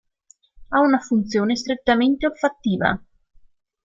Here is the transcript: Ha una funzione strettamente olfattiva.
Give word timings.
Ha 0.69 0.79
una 0.79 0.97
funzione 0.97 1.55
strettamente 1.55 2.25
olfattiva. 2.25 2.99